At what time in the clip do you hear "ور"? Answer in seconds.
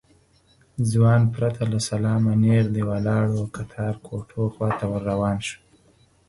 4.91-5.01